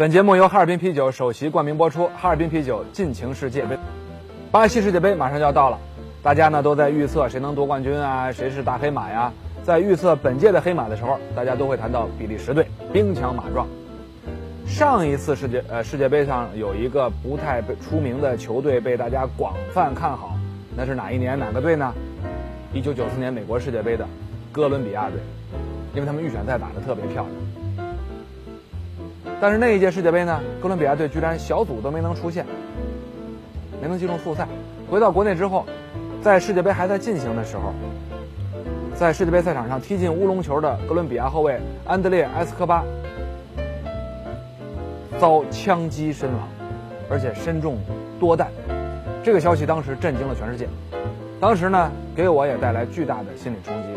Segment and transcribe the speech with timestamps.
[0.00, 2.08] 本节目由哈尔滨啤酒首席冠名播出。
[2.16, 3.78] 哈尔滨啤酒尽情世界杯，
[4.50, 5.78] 巴西世界杯马上就要到了，
[6.22, 9.30] 大家呢都在预测谁能夺冠军啊，谁是大黑马呀？
[9.62, 13.68] 在预测本届的黑马的时候，大家都会谈到比利时队兵强马壮。
[14.66, 20.34] 上一次世界呃世界杯上有一个不太出名的球队被大家广泛看好，
[20.74, 21.92] 那是哪一年哪个队呢？
[22.72, 24.08] 一九九四年美国世界杯的
[24.50, 25.20] 哥伦比亚队，
[25.92, 27.26] 因为他们预选赛打得特别漂亮。
[29.40, 32.44] 但是那一届世界杯呢，哥伦比亚队居然小组都没能出现，
[33.80, 34.46] 没能进入复赛。
[34.90, 35.64] 回到国内之后，
[36.20, 37.72] 在世界杯还在进行的时候，
[38.94, 42.84] 在世界杯赛场上踢进乌龙球的哥伦比亚后卫安德烈埃斯科巴
[45.18, 46.46] 遭枪击身亡，
[47.08, 47.78] 而且身中
[48.18, 48.48] 多弹。
[49.22, 50.68] 这个消息当时震惊了全世界，
[51.40, 53.88] 当时呢给我也带来巨大的心理冲击。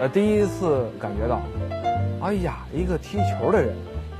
[0.00, 1.40] 呃，第一次感觉到，
[2.20, 3.72] 哎呀，一个踢球的人。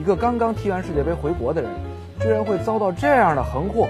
[0.02, 1.70] 一个刚刚踢完世界杯回国的人，
[2.18, 3.88] 居然会遭到这样的横祸。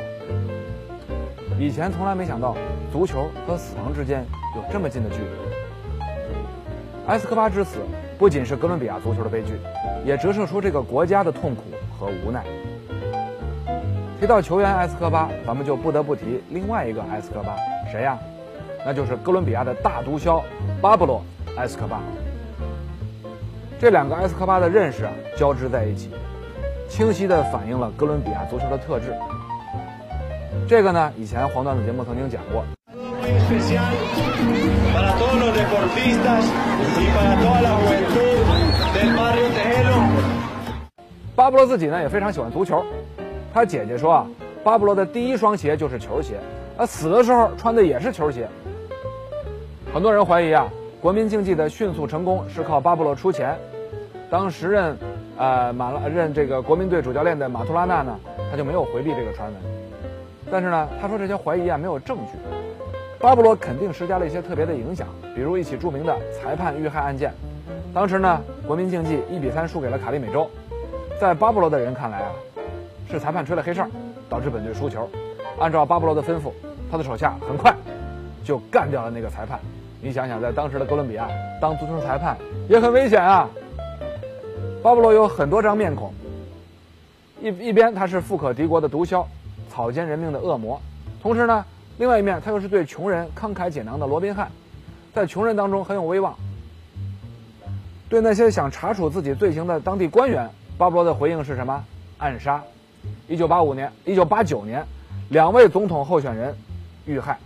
[1.59, 2.55] 以前从来没想到，
[2.93, 4.23] 足球和死亡之间
[4.55, 6.13] 有这么近的距离。
[7.07, 7.79] 埃斯科巴之死
[8.19, 9.55] 不仅是哥伦比亚足球的悲剧，
[10.05, 11.63] 也折射出这个国家的痛苦
[11.99, 12.45] 和无奈。
[14.21, 17.57] 提到球员埃斯科巴，咱们就不得不提另外一个埃斯科巴，
[17.91, 18.19] 谁呀？
[18.85, 20.43] 那就是哥伦比亚的大毒枭
[20.79, 21.25] 巴布罗·
[21.59, 22.03] 埃斯科巴。
[23.83, 26.09] 这两个埃斯科巴的认识啊，交织在一起，
[26.89, 29.13] 清晰地反映了哥伦比亚足球的特质。
[30.69, 32.63] 这个呢，以前黄段子节目曾经讲过。
[41.35, 42.85] 巴布罗自己呢也非常喜欢足球，
[43.53, 44.27] 他姐姐说啊，
[44.63, 46.37] 巴布罗的第一双鞋就是球鞋，
[46.77, 48.49] 啊死的时候穿的也是球鞋。
[49.93, 50.69] 很多人怀疑啊，
[51.01, 53.59] 国民竞技的迅速成功是靠巴布罗出钱。
[54.33, 54.97] 当时任，
[55.37, 58.19] 呃马拉任这个国民队主教练的马图拉纳呢，
[58.51, 59.63] 他就没有回避这个传闻。
[60.51, 62.39] 但是呢，他说这些怀疑啊没有证据。
[63.21, 67.31] 巴布罗肯定施加了一些特别的影响，比如一起著名的裁判遇害案件。
[67.93, 70.49] 当时呢，国民竞技一比三输给了卡利美洲，
[71.21, 72.33] 在巴布罗的人看来啊，
[73.11, 73.87] 是裁判吹了黑哨，
[74.31, 75.07] 导致本队输球。
[75.59, 76.53] 按照巴布罗的吩咐，
[76.91, 77.71] 他的手下很快
[78.43, 79.61] 就干掉了那个裁判。
[80.01, 81.29] 你想想，在当时的哥伦比亚
[81.61, 82.35] 当足球裁判
[82.67, 83.47] 也很危险啊。
[84.83, 86.13] 巴布罗有很多张面孔，
[87.41, 89.25] 一一边他是富可敌国的毒枭，
[89.71, 90.81] 草菅人命的恶魔，
[91.23, 91.65] 同时呢，
[91.99, 94.51] 另外一面他又是对穷人慷慨解囊的罗宾汉，
[95.15, 96.35] 在穷人当中很有威望。
[98.09, 101.85] 对那些想查处自己罪行的当地官员，巴布罗的回应是什么？
[102.19, 102.61] 暗杀。
[103.29, 104.85] 一九八五年、一九八九年，
[105.29, 106.53] 两位总统候选人
[107.07, 107.39] 遇害，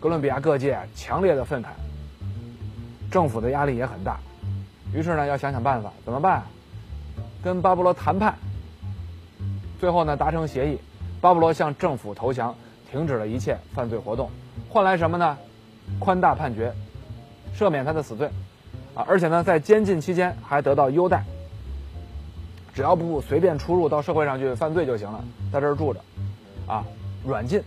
[0.00, 1.66] 哥伦比亚各界强烈的愤慨，
[3.10, 4.18] 政府的压力也很大。
[4.94, 6.44] 于是呢，要想想办法，怎么办？
[7.42, 8.34] 跟巴布罗谈判。
[9.80, 10.78] 最后呢，达成协议，
[11.20, 12.54] 巴布罗向政府投降，
[12.90, 14.30] 停止了一切犯罪活动，
[14.70, 15.36] 换来什么呢？
[15.98, 16.72] 宽大判决，
[17.54, 18.30] 赦免他的死罪，
[18.94, 21.22] 啊，而且呢，在监禁期间还得到优待，
[22.72, 25.22] 只要不随便出入到社会上去犯罪就行了，
[25.52, 26.00] 在这儿住着，
[26.66, 26.84] 啊，
[27.26, 27.60] 软禁。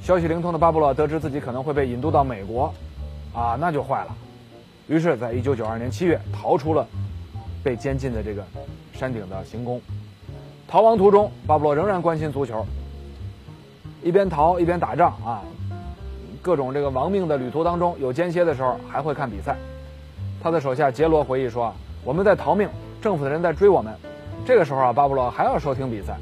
[0.00, 2.72] 消息灵通的巴布罗得知自己可能会被引渡到美国，
[3.34, 4.16] 啊，那就坏了。
[4.88, 6.86] 于是，在一九九二年七月，逃出了
[7.62, 8.42] 被监禁的这个
[8.94, 9.78] 山顶的行宫。
[10.66, 12.64] 逃亡途中，巴布罗仍然关心足球，
[14.02, 15.42] 一边逃一边打仗啊。
[16.40, 19.54] 各种这个亡命的旅途当中，有间歇的时候还会看比赛。
[20.42, 21.70] 他的手下杰罗回忆说
[22.02, 22.66] ：“我们在逃命，
[23.02, 23.92] 政府的人在追我们。
[24.46, 26.16] 这个时候啊，巴布罗还要收听比赛。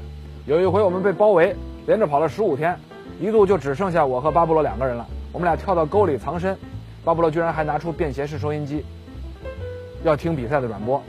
[0.45, 1.55] 有一回我们被包围，
[1.85, 2.77] 连着跑了十五天，
[3.21, 5.07] 一度就只剩下我和巴布罗两个人了。
[5.31, 6.53] 我们俩跳到沟里藏身。”
[7.07, 8.83] 巴布罗居然还拿出便携式收音机，
[10.03, 11.01] 要听比赛的转播。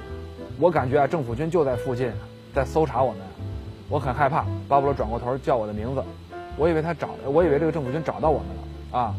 [0.61, 2.13] 我感觉啊，政府军就在附近，
[2.55, 3.21] 在搜查我们。
[3.89, 4.45] 我很害怕。
[4.69, 6.05] 巴布罗转过头叫我的名字，
[6.57, 9.15] 我以为他找，我以为这个政府军找到我们了啊。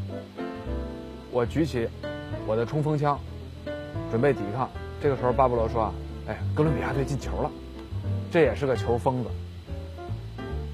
[1.32, 1.86] 我举起
[2.48, 3.20] 我的冲锋枪，
[4.10, 4.70] 准备抵抗。
[5.04, 5.94] 这个时候，巴布罗说
[6.30, 7.52] ：“哎，哥伦比亚队进球了，
[8.32, 9.30] 这也是个球疯子。”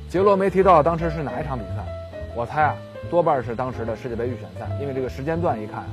[0.08, 1.84] 杰罗没提到当时是哪一场比赛，
[2.36, 2.76] 我猜啊，
[3.10, 5.84] 多半是当时的世界杯预选赛，因为这个时间段一看，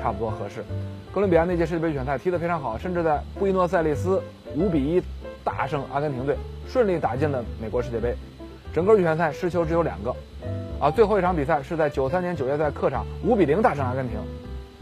[0.00, 0.64] 差不多合适。
[1.12, 4.22] 哥伦比亚那届世界杯预选赛踢得非常好，甚至在布宜诺斯艾利斯
[4.56, 5.02] 五比一
[5.44, 8.14] 大胜阿根廷队，顺利打进了美国世界杯。
[8.72, 10.14] 整个预选赛失球只有两个，
[10.80, 14.18] 啊，最后一场比赛是在九三年九月在客场五比零大胜阿根廷，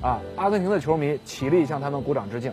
[0.00, 2.52] 啊，阿根廷的球迷起立向他们鼓掌致敬。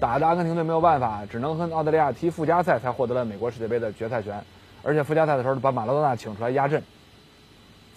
[0.00, 4.42] 打的阿根廷队没有办法，只能和澳大利亚踢附加赛，才获得了美国世界杯的决赛权。
[4.82, 6.82] 而且附加赛的时候把马拉多纳请出来压阵，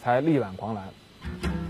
[0.04, 0.84] 才力挽狂澜。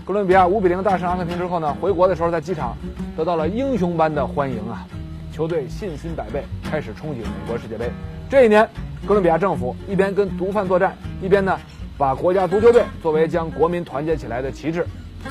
[0.04, 2.76] 哥伦比亚五比零大胜阿根廷之后呢，回国的时候在机场
[3.16, 4.84] 得到了英雄般的欢迎啊！
[5.32, 7.88] 球队信心百倍，开始憧憬美国世界杯。
[8.28, 8.68] 这一年，
[9.06, 11.56] 哥伦比亚政府一边跟毒贩作战，一边呢
[11.96, 14.84] 把国家足球队作为将国民团结起来的旗帜，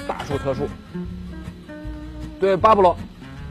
[0.07, 0.63] 大书特书。
[2.39, 2.95] 对巴布罗，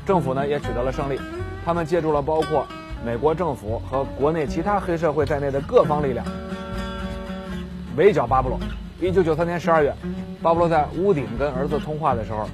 [0.06, 1.20] 政府呢也取得了胜利。
[1.64, 2.66] 他们借助了包括
[3.04, 6.26] 美国政府和国内其他黑社会在内的各方力量，
[7.96, 8.58] 围剿巴布罗。
[9.02, 9.92] 一九九三年十二月，
[10.40, 12.48] 巴布罗在屋顶跟儿子通话的时候，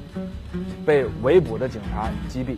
[0.87, 2.57] 被围捕的警察击毙。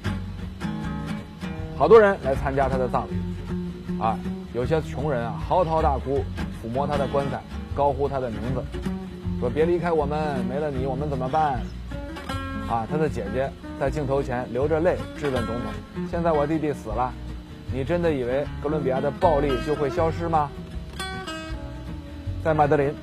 [1.76, 4.16] 好多人来参加他的葬礼，啊，
[4.54, 6.24] 有些穷人啊嚎啕大哭，
[6.62, 7.40] 抚摸他的棺材，
[7.74, 8.62] 高呼他的名字，
[9.40, 11.58] 说：“别离开我们，没了你我们怎么办？”
[12.70, 13.50] 啊，他的姐姐。
[13.80, 15.72] 在镜头前流着泪质问总统
[16.08, 17.12] ：“现在我弟弟死了，
[17.72, 20.48] 你真的以为哥伦比亚的暴力就会消失吗？”
[22.42, 22.94] 在麦德林，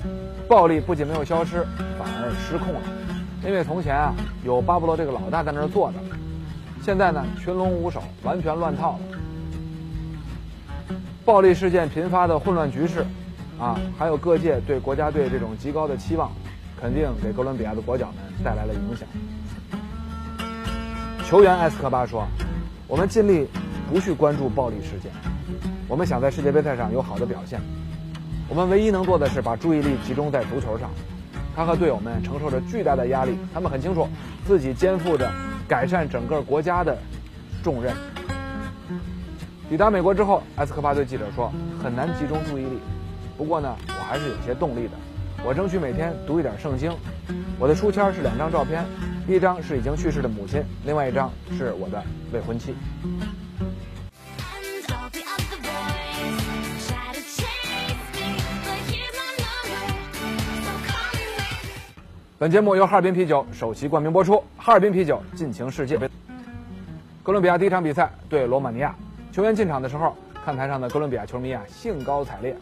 [0.47, 1.63] 暴力不仅没有消失，
[1.97, 2.81] 反而失控了，
[3.45, 4.13] 因为从前啊
[4.43, 5.99] 有巴布罗这个老大在那儿坐着，
[6.81, 8.99] 现在呢群龙无首，完全乱套了。
[11.23, 13.05] 暴力事件频发的混乱局势，
[13.59, 16.31] 啊，还有各界对国家队这种极高的期望，
[16.79, 19.07] 肯定给哥伦比亚的国脚们带来了影响。
[21.25, 22.25] 球员埃斯科巴说
[22.87, 23.47] ：“我们尽力
[23.91, 25.11] 不去关注暴力事件，
[25.87, 27.59] 我们想在世界杯赛上有好的表现。
[28.49, 30.89] 我们唯一能做的是把注意力集中在足球上。
[31.55, 34.07] 他和队友们承受着巨大的压力，他们很清楚
[34.45, 35.31] 自己肩负着
[35.67, 36.97] 改善整个国家的
[37.63, 37.93] 重任。”
[39.69, 41.51] 抵达美国之后，埃斯科巴对记者说
[41.83, 42.79] ：“很难集中注意力，
[43.37, 44.91] 不过呢，我还是有些动力的。
[45.43, 46.91] 我争取每天读一点圣经。
[47.59, 48.85] 我的书签是两张照片。”
[49.27, 52.01] 一张是已经去世的母亲，另外一张是我的
[52.31, 52.73] 未婚妻。
[62.39, 66.07] 本节目由哈尔滨啤酒首席冠名播出，哈尔滨啤酒尽情世界杯。
[67.23, 68.93] 哥伦比亚第一场比赛对罗马尼亚，
[69.31, 72.55] 球员进场的时候，看台上的哥伦比亚球迷啊兴高采烈，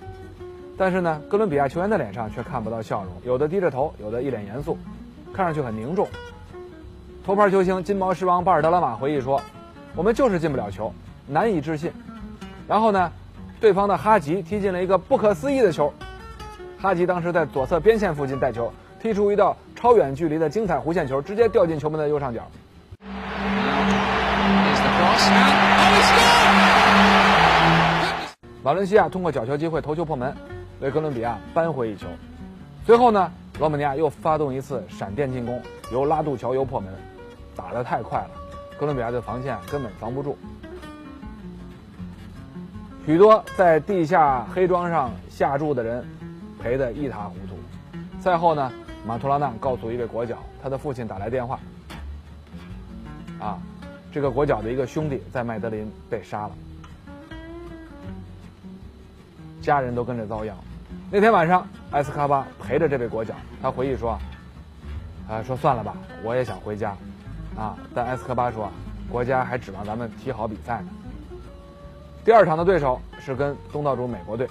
[0.78, 4.78] 但是呢，哥伦比亚球员的脸上却看不到笑容，有的低着头，有的一脸严肃，
[5.34, 6.08] 看上去很凝重。
[7.26, 9.42] 头牌球星金毛狮王巴尔德拉马回忆说
[9.94, 10.94] ：“我们就是进不了球，
[11.28, 11.92] 难以置信。
[12.66, 13.12] 然后呢，
[13.60, 15.94] 对方的哈吉踢进了一个不可思议的球。
[16.80, 19.56] 哈吉当时在左侧边线附近带球，踢出一道
[19.86, 22.42] 超远距离的精彩弧线球，直接掉进球门的右上角。
[28.64, 30.36] 瓦伦西亚通过角球机会头球破门，
[30.80, 32.08] 为哥伦比亚扳回一球。
[32.84, 35.62] 随后呢，罗马尼亚又发动一次闪电进攻，
[35.92, 36.92] 由拉杜乔尤破门。”
[37.56, 38.32] 打得太快了，
[38.80, 40.36] 哥伦比亚的防线根本防不住。
[43.06, 46.04] 许多在地下黑庄上下注的人
[46.60, 47.56] 赔得一塌糊涂。
[48.20, 48.72] 赛后呢，
[49.06, 51.60] 马图拉纳告诉一位国脚，他的父亲打来电话，
[53.40, 53.60] 啊，
[54.12, 56.52] 这个国脚的一个兄弟在麦德林被杀了，
[59.62, 60.58] 家人都跟着遭殃。
[61.12, 64.18] 那天晚上，埃斯卡巴陪着这位国脚，他回忆说，
[65.30, 66.96] 啊，说算了吧，我也想回家。
[67.58, 67.78] 啊！
[67.94, 68.70] 但埃斯科巴说，
[69.10, 70.90] 国家还指望咱们踢好比赛呢。
[72.26, 74.46] 第二场的对手是跟东道主美国队，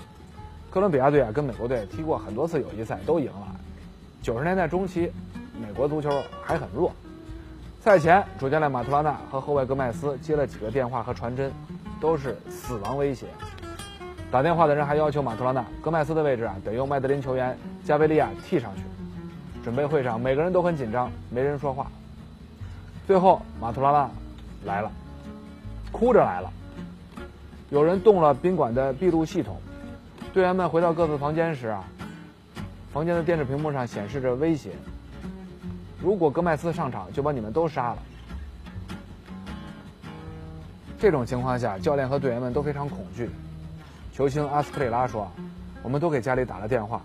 [0.70, 3.53] 哥伦比亚队啊跟美国队踢过很多次友谊赛，都赢了。
[4.24, 5.12] 九十年代中期，
[5.60, 6.10] 美国足球
[6.42, 6.90] 还很弱。
[7.82, 11.52] 赛前，主教练马图拉纳和后卫戈麦斯接了几个电话和传真，
[12.00, 13.26] 都是死亡威胁。
[14.30, 17.54] 打电话的人还要求马图拉纳，戈麦斯的位置啊得用麦德林球员
[17.84, 18.80] 加维利亚替上去。
[19.62, 21.86] 准备会上，每个人都很紧张，没人说话。
[23.06, 24.10] 最后，马图拉纳
[24.64, 24.90] 来了，
[25.92, 26.50] 哭着来了。
[27.68, 29.60] 有人动了宾馆的闭路系统，
[30.32, 31.84] 队员们回到各自房间时啊，
[32.94, 34.70] 房间的电视屏幕上显示着威胁：
[36.00, 37.98] 如果戈麦斯上场，就把你们都杀了。
[40.96, 43.28] 这种情况下，教练和队员们都非常恐惧。
[44.12, 45.28] 球星阿斯克里拉说
[45.82, 47.02] ：“我们都给家里打了电话，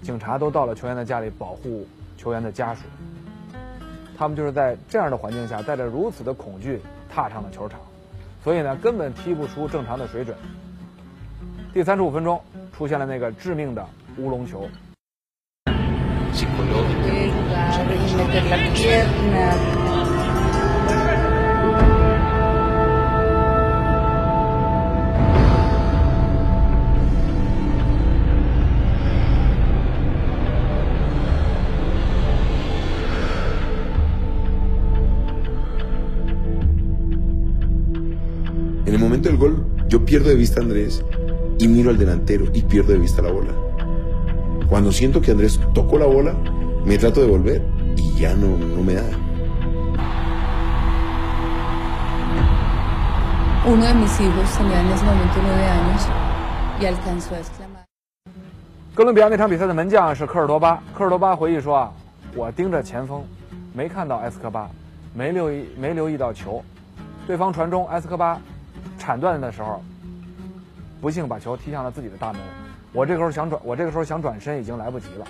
[0.00, 2.80] 警察都到了球员的家里保护球员的家属。”
[4.16, 6.80] 他们就是在这样的环境下，带着如此的恐惧
[7.14, 7.78] 踏上了球场，
[8.42, 10.34] 所以呢，根本踢不出正常的水准。
[11.74, 12.40] 第三十五分钟，
[12.72, 13.86] 出现了那个致命的
[14.19, 14.69] 乌龙球。
[18.15, 19.85] meter la pierna.
[38.85, 41.03] ，En el momento del gol, yo pierdo de vista a Andrés
[41.59, 43.68] y miro al delantero y pierdo de vista la bola.
[44.70, 46.32] Cuando siento que Andrés tocó la bola,
[46.84, 47.60] me trato de volver
[47.96, 49.02] y ya no, no me da.
[53.66, 56.08] Uno de mis hijos tenía en ese momento nueve años
[56.80, 57.84] y alcanzó a exclamar.
[58.94, 60.80] 哥伦比亚那场比赛的门将是科尔多巴。
[60.94, 61.92] 科尔多巴回忆说啊，
[62.36, 63.24] 我盯着前锋，
[63.74, 64.70] 没看到埃斯科巴，
[65.12, 66.62] 没留意没留意到球，
[67.26, 68.40] 对方传中，埃斯科巴
[68.98, 69.82] 铲断的时候，
[71.00, 72.40] 不幸把球踢向了自己的大门。
[72.92, 75.26] 我这个时候想转，我这个时候想转身已经来不及了。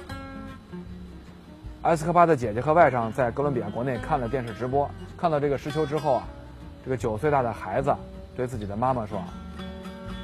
[1.83, 6.23] 埃斯科巴的姐姐和外甥在哥伦比亚国内看了电视直播，看到这个失球之后啊，
[6.85, 7.95] 这个九岁大的孩子
[8.37, 9.23] 对自己的妈妈说：“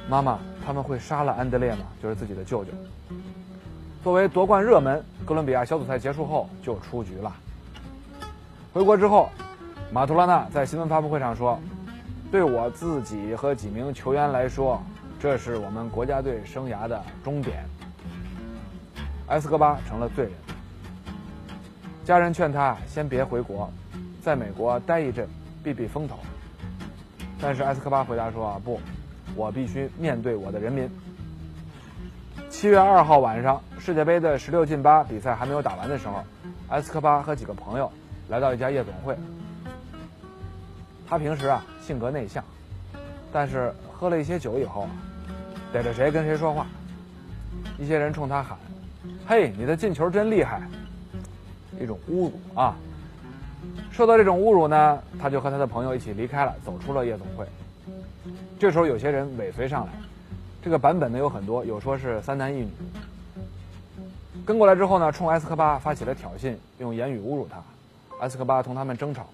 [0.09, 1.79] 妈妈，他们会杀了安德烈吗？
[2.01, 2.71] 就是自己的舅舅。”
[4.03, 7.35] 作为夺冠热门，哥伦比亚小组赛结束后就出局了。
[8.73, 9.29] 回国之后，
[9.91, 11.59] 马图拉纳在新闻发布会上说
[12.31, 14.81] ：“对我自己和几名球员来说，
[15.19, 17.65] 这是我们国家队生涯的终点。”
[19.27, 20.33] 埃斯科巴成了罪人。
[22.05, 23.69] 家人劝他先别回国，
[24.21, 25.27] 在美国待一阵，
[25.63, 26.17] 避避风头。
[27.41, 28.79] 但是埃斯科巴回答说：“，不，
[29.35, 30.89] 我必须面对我的人民。”
[32.49, 36.23] 七月二号晚上，世界杯的十六进八比赛还没有打完的时候，
[36.69, 37.91] 埃斯科巴和几个朋友
[38.29, 39.15] 来到一家夜总会。
[41.07, 42.43] 他平时啊性格内向，
[43.31, 44.87] 但是喝了一些酒以后，
[45.73, 46.67] 逮着谁跟谁说话。
[47.79, 48.55] 一些人冲他喊
[49.27, 50.61] ：“嘿，你的进球真厉害！”
[51.81, 52.75] 一种侮辱啊！
[53.91, 57.47] 受到这种侮辱呢，他就和他的朋友一起离开了，走出了夜总会。
[58.59, 59.93] 这时候有些人尾随上来，
[60.61, 62.69] 这个版本呢有很多，有说是三男一女。
[64.45, 67.57] 跟过来之后呢，冲埃斯科巴发起了挑衅，用言语侮辱他。
[68.21, 69.27] 埃斯科巴同他们争吵，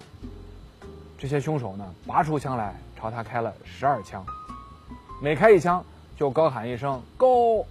[1.18, 4.24] 这些凶手呢拔出枪来，朝他开了十二枪，
[5.20, 5.82] 每开一枪
[6.16, 7.64] 就高喊一声“高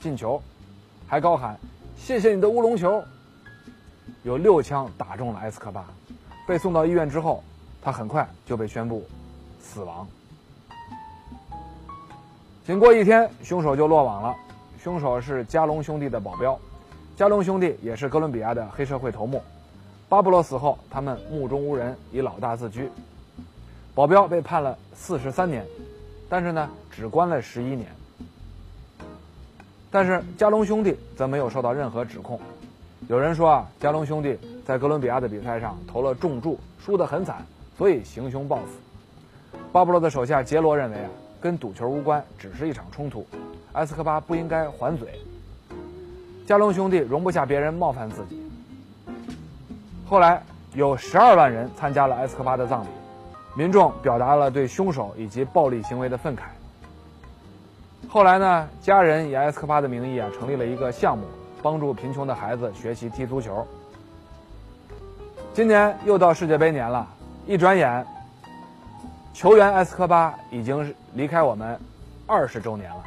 [0.00, 0.40] 进球”，
[1.08, 1.58] 还高喊
[1.96, 3.02] “谢谢你的乌龙球”。
[4.22, 5.84] 有六枪打中了埃斯科巴，
[6.46, 7.42] 被送到医院之后，
[7.82, 9.04] 他很快就被宣布
[9.60, 10.06] 死亡。
[12.66, 14.36] 仅过一天，凶手就落网了。
[14.82, 16.58] 凶手是加隆兄弟的保镖，
[17.16, 19.42] 加隆兄弟也是哥伦比亚的黑社会头目。
[20.08, 22.90] 巴布罗死后，他们目中无人，以老大自居。
[23.94, 25.66] 保镖被判了四十三年，
[26.30, 27.88] 但是呢，只关了十一年。
[29.90, 32.40] 但是加隆兄弟则没有受到任何指控。
[33.08, 37.44] 有人说啊，加隆兄弟在哥伦比亚的比赛上投了重注，输得很惨，
[37.76, 39.58] 所以行凶报复。
[39.72, 41.10] 巴布洛的手下杰罗认为啊，
[41.40, 43.26] 跟赌球无关，只是一场冲突，
[43.72, 45.18] 埃斯科巴不应该还嘴。
[46.46, 48.40] 加隆兄弟容不下别人冒犯自己。
[50.06, 50.40] 后来
[50.74, 52.88] 有十二万人参加了埃斯科巴的葬礼，
[53.54, 56.40] 民众表达了对凶手以及暴力行为的愤慨。
[58.08, 61.24] 后来呢，家人以埃斯科巴的名义啊，成立了一个项目。
[61.62, 63.66] 帮助贫穷的孩子学习踢足球。
[65.52, 67.06] 今年又到世界杯年了，
[67.46, 68.02] 一转眼，
[69.34, 71.78] 球员埃斯科巴已经离开我们
[72.26, 73.04] 二十周年了。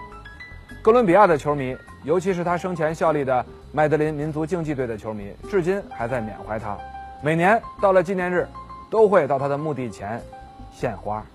[0.84, 6.78] 哥伦比亚的球迷，尤其是他生前效力的麦德林民族竞技队的球迷，至今还在缅怀他。
[7.24, 8.48] 每年到了纪念日，
[8.94, 10.22] 都会到他的墓地前
[10.72, 11.26] 献花。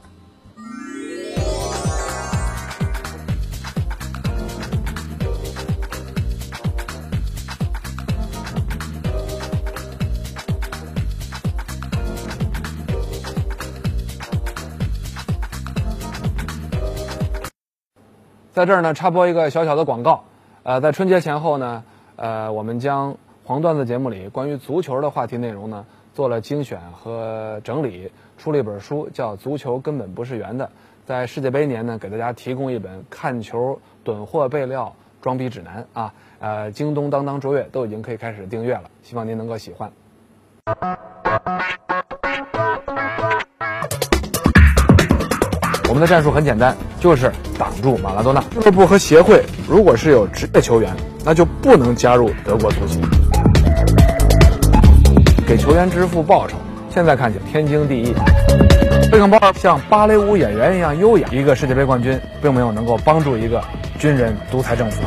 [18.53, 20.23] 在这儿呢，插播一个小小的广告，
[20.63, 21.83] 呃，在春节前后呢，
[22.15, 25.85] 呃，我们将黄段子节目里关于足球的话题内容呢
[26.19, 30.65] 做了精选和整理，出了一本书，叫《足球根本不是圆的》。
[31.07, 39.93] 在世界杯年呢，给大家提供一本看球囤货备料装逼指南啊，呃，京东、当当、卓越都已经可以开始订阅了，希望您能够喜欢。
[45.89, 48.41] 我们的战术很简单，就是挡住马拉多纳。
[48.51, 50.93] 俱乐部和协会如果是有职业球员，
[51.25, 52.99] 那就不能加入德国足协。
[55.49, 56.59] 给球员支付报酬，
[56.91, 58.13] 现在看起来天经地义。
[59.11, 63.65] 贝肯鲍尔像芭蕾舞演员一样优雅，一个世界杯冠军并没有能够帮助一个
[63.99, 65.03] 军人独裁政府。